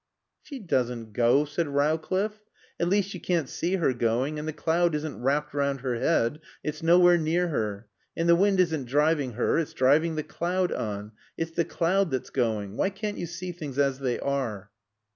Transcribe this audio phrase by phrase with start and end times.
[0.41, 2.41] "She doesn't go," said Rowcliffe.
[2.79, 6.39] "At least you can't see her going, and the cloud isn't wrapped round her head,
[6.63, 7.87] it's nowhere near her.
[8.17, 11.11] And the wind isn't driving her, it's driving the cloud on.
[11.37, 12.77] It's the cloud that's going.
[12.77, 14.71] Why can't you see things as they are?"